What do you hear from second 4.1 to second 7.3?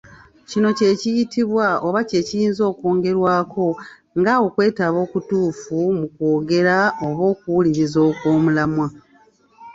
nga okwetaba okutuufu mu kwogera, oba